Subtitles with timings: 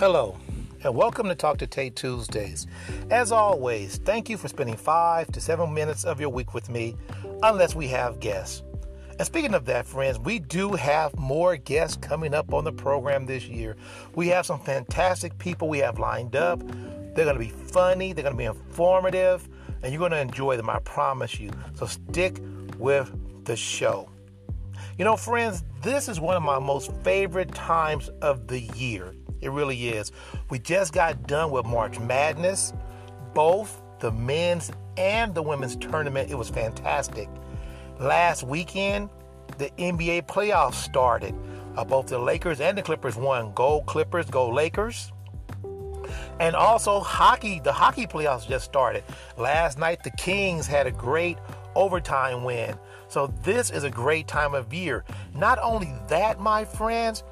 [0.00, 0.34] Hello,
[0.82, 2.66] and welcome to Talk to Tate Tuesdays.
[3.10, 6.96] As always, thank you for spending five to seven minutes of your week with me,
[7.42, 8.62] unless we have guests.
[9.18, 13.26] And speaking of that, friends, we do have more guests coming up on the program
[13.26, 13.76] this year.
[14.14, 16.60] We have some fantastic people we have lined up.
[17.14, 19.46] They're going to be funny, they're going to be informative,
[19.82, 21.50] and you're going to enjoy them, I promise you.
[21.74, 22.40] So stick
[22.78, 23.12] with
[23.44, 24.08] the show.
[24.96, 29.14] You know, friends, this is one of my most favorite times of the year.
[29.40, 30.12] It really is.
[30.50, 32.72] We just got done with March Madness,
[33.34, 36.30] both the men's and the women's tournament.
[36.30, 37.28] It was fantastic.
[37.98, 39.10] Last weekend,
[39.58, 41.34] the NBA playoffs started.
[41.76, 43.52] Uh, both the Lakers and the Clippers won.
[43.54, 45.12] Go Clippers, go Lakers.
[46.40, 49.04] And also hockey, the hockey playoffs just started.
[49.36, 51.38] Last night, the Kings had a great
[51.74, 52.76] overtime win.
[53.08, 55.04] So this is a great time of year.
[55.34, 57.22] Not only that, my friends,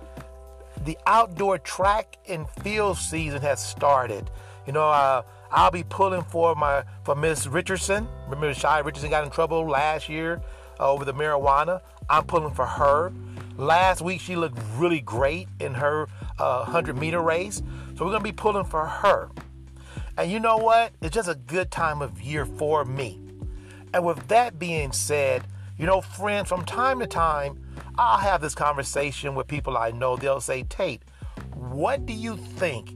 [0.85, 4.31] the outdoor track and field season has started.
[4.67, 8.07] You know, uh, I'll be pulling for my for Miss Richardson.
[8.25, 10.43] Remember, Sha'Carri Richardson got in trouble last year
[10.79, 11.81] uh, over the marijuana.
[12.11, 13.13] I'm pulling for her.
[13.57, 17.63] Last week she looked really great in her uh, 100 meter race,
[17.97, 19.31] so we're gonna be pulling for her.
[20.17, 20.93] And you know what?
[21.01, 23.21] It's just a good time of year for me.
[23.95, 25.45] And with that being said,
[25.79, 27.59] you know, friends, from time to time,
[27.99, 30.15] I'll have this conversation with people I know.
[30.15, 31.03] They'll say, Tate,
[31.57, 32.95] what do you think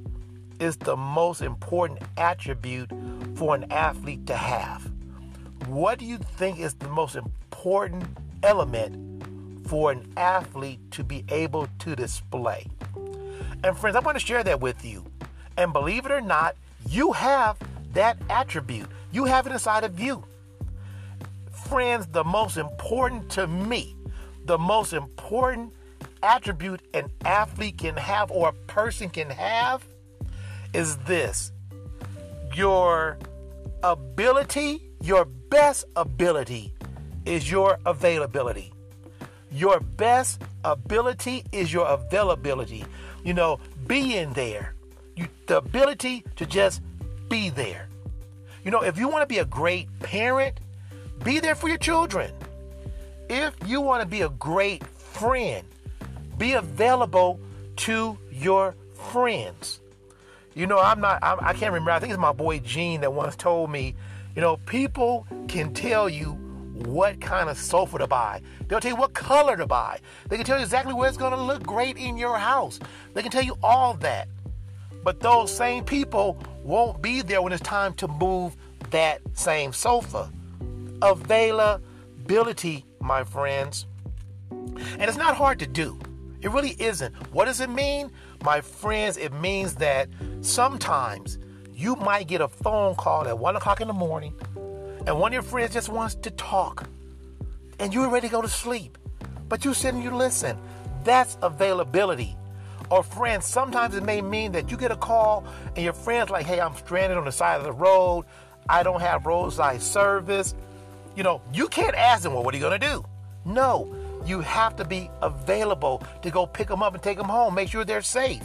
[0.61, 2.89] is the most important attribute
[3.35, 4.89] for an athlete to have?
[5.67, 8.05] What do you think is the most important
[8.45, 12.69] element for an athlete to be able to display?
[13.65, 15.05] And friends, I want to share that with you.
[15.57, 16.55] And believe it or not,
[16.89, 17.59] you have
[17.93, 18.87] that attribute.
[19.11, 20.23] You have it inside of you.
[21.51, 23.97] Friends, the most important to me
[24.45, 25.73] the most important
[26.23, 29.85] attribute an athlete can have or a person can have
[30.73, 31.53] is this
[32.55, 33.19] your
[33.83, 36.73] ability, your best ability
[37.25, 38.73] is your availability.
[39.51, 42.85] Your best ability is your availability.
[43.25, 44.75] You know, being there.
[45.17, 46.83] You, the ability to just
[47.29, 47.89] be there.
[48.65, 50.59] You know, if you want to be a great parent,
[51.23, 52.33] be there for your children.
[53.29, 55.67] If you want to be a great friend,
[56.39, 57.41] be available
[57.77, 59.81] to your friends.
[60.55, 63.01] You know, I'm not, I'm, I can not remember, I think it's my boy Gene
[63.01, 63.95] that once told me,
[64.35, 66.33] you know, people can tell you
[66.75, 68.41] what kind of sofa to buy.
[68.69, 70.01] They'll tell you what color to buy.
[70.29, 72.81] They can tell you exactly where it's going to look great in your house.
[73.15, 74.29] They can tell you all that.
[75.05, 78.57] But those same people won't be there when it's time to move
[78.91, 80.31] that same sofa.
[81.03, 83.87] Availability my friends.
[84.51, 85.99] And it's not hard to do.
[86.41, 87.15] It really isn't.
[87.33, 88.11] What does it mean?
[88.45, 90.09] My friends, it means that
[90.41, 91.39] sometimes
[91.73, 94.35] you might get a phone call at one o'clock in the morning
[95.07, 96.89] and one of your friends just wants to talk
[97.79, 98.99] and you're ready to go to sleep.
[99.49, 100.59] But you sit and you listen.
[101.05, 102.37] That's availability.
[102.91, 106.47] Or friends, sometimes it may mean that you get a call and your friend's like,
[106.47, 108.27] hey, I'm stranded on the side of the road.
[108.69, 110.55] I don't have roadside service
[111.17, 113.05] you know, you can't ask them, well, what are you going to do?
[113.45, 117.55] No, you have to be available to go pick them up and take them home,
[117.55, 118.45] make sure they're safe.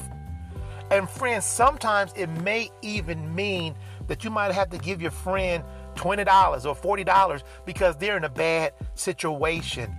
[0.89, 3.75] And friends, sometimes it may even mean
[4.07, 5.63] that you might have to give your friend
[5.95, 6.25] $20
[6.66, 9.94] or $40 because they're in a bad situation.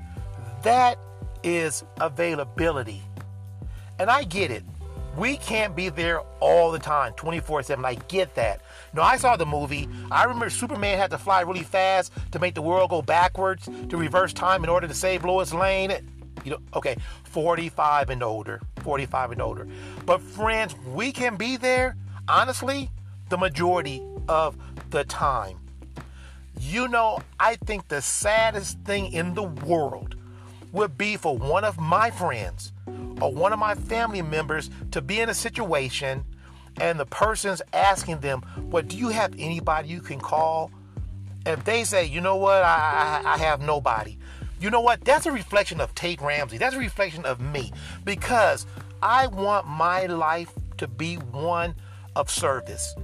[0.62, 0.98] That
[1.42, 3.02] is availability.
[3.98, 4.64] And I get it.
[5.18, 7.84] We can't be there all the time, 24 7.
[7.84, 8.60] I get that.
[8.92, 9.88] No, I saw the movie.
[10.12, 13.96] I remember Superman had to fly really fast to make the world go backwards to
[13.96, 15.90] reverse time in order to save Lois Lane.
[16.44, 18.60] You know, okay, 45 and older.
[18.82, 19.66] 45 and older.
[20.06, 21.96] But friends, we can be there,
[22.28, 22.88] honestly,
[23.28, 24.56] the majority of
[24.90, 25.58] the time.
[26.60, 30.14] You know, I think the saddest thing in the world
[30.70, 32.72] would be for one of my friends
[33.20, 36.24] or one of my family members to be in a situation
[36.80, 40.70] and the person's asking them, Well, do you have anybody you can call?
[41.46, 44.16] If they say, You know what, I, I, I have nobody,
[44.60, 45.04] you know what?
[45.04, 46.58] That's a reflection of Tate Ramsey.
[46.58, 47.72] That's a reflection of me
[48.04, 48.66] because
[49.02, 51.74] I want my life to be one
[52.16, 52.94] of service.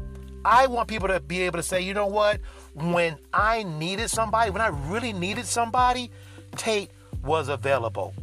[0.44, 2.40] I want people to be able to say, you know what?
[2.74, 6.10] When I needed somebody, when I really needed somebody,
[6.56, 6.90] Tate
[7.22, 8.14] was available.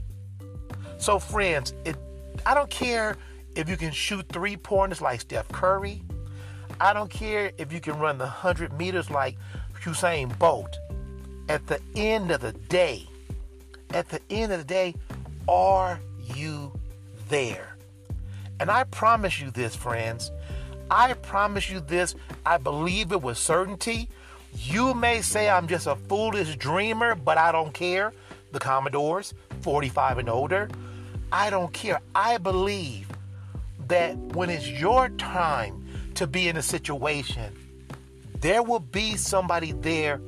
[1.01, 1.95] So, friends, it,
[2.45, 3.17] I don't care
[3.55, 6.03] if you can shoot three pointers like Steph Curry.
[6.79, 9.35] I don't care if you can run the 100 meters like
[9.81, 10.77] Usain Bolt.
[11.49, 13.09] At the end of the day,
[13.95, 14.93] at the end of the day,
[15.47, 15.99] are
[16.35, 16.71] you
[17.29, 17.75] there?
[18.59, 20.29] And I promise you this, friends.
[20.91, 22.13] I promise you this.
[22.45, 24.07] I believe it with certainty.
[24.53, 28.13] You may say I'm just a foolish dreamer, but I don't care.
[28.51, 30.69] The Commodores, 45 and older.
[31.31, 32.01] I don't care.
[32.13, 33.07] I believe
[33.87, 35.85] that when it's your time
[36.15, 37.55] to be in a situation,
[38.39, 40.21] there will be somebody there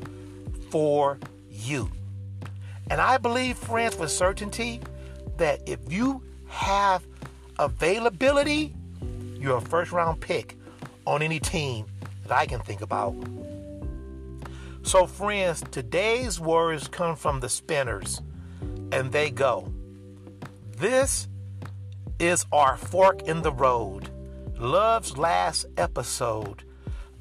[0.70, 1.20] for
[1.50, 1.90] you.
[2.90, 4.82] And I believe, friends, with certainty
[5.38, 7.04] that if you have
[7.60, 8.74] availability,
[9.40, 10.58] you're a first round pick
[11.06, 11.86] on any team
[12.24, 13.16] that I can think about.
[14.84, 18.22] So, friends, today's words come from the spinners,
[18.94, 19.74] and they go
[20.78, 21.28] This
[22.20, 24.10] is our fork in the road,
[24.60, 26.64] love's last episode.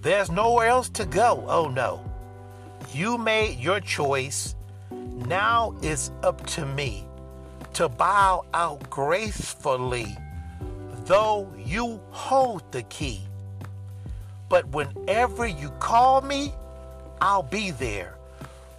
[0.02, 1.44] There's nowhere else to go.
[1.48, 2.04] Oh no.
[2.92, 4.54] You made your choice.
[4.90, 7.06] Now it's up to me
[7.74, 10.16] to bow out gracefully,
[11.06, 13.22] though you hold the key.
[14.48, 16.52] But whenever you call me,
[17.20, 18.14] I'll be there.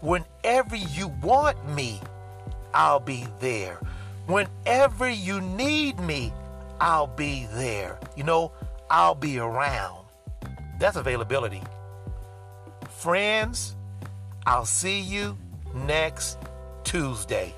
[0.01, 1.99] Whenever you want me,
[2.73, 3.79] I'll be there.
[4.27, 6.33] Whenever you need me,
[6.79, 7.99] I'll be there.
[8.15, 8.51] You know,
[8.89, 10.05] I'll be around.
[10.79, 11.61] That's availability.
[12.89, 13.75] Friends,
[14.45, 15.37] I'll see you
[15.73, 16.37] next
[16.83, 17.53] Tuesday.